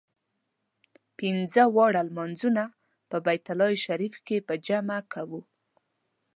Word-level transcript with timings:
پنځه 1.17 1.63
واړه 1.75 2.01
لمونځونه 2.07 2.63
په 3.09 3.17
بیت 3.25 3.45
الله 3.53 3.71
شریف 3.85 4.15
کې 4.25 4.37
په 4.47 4.53
جمع 4.67 4.99
کوو. 5.13 5.41